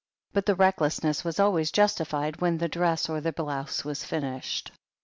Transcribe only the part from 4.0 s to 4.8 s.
finished.